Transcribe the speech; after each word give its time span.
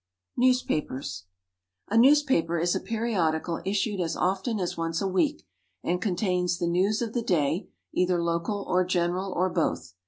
=Newspapers.= 0.35 1.25
A 1.89 1.95
newspaper 1.95 2.57
is 2.57 2.73
a 2.73 2.79
periodical 2.79 3.61
issued 3.65 3.99
as 3.99 4.15
often 4.15 4.59
as 4.59 4.75
once 4.75 4.99
a 4.99 5.07
week, 5.07 5.45
and 5.83 6.01
contains 6.01 6.57
the 6.57 6.65
news 6.65 7.03
of 7.03 7.13
the 7.13 7.21
day, 7.21 7.67
either 7.93 8.19
local 8.19 8.65
or 8.67 8.83
general, 8.83 9.31
or 9.31 9.47
both. 9.47 9.93